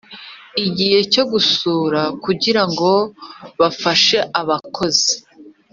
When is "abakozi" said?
4.41-5.13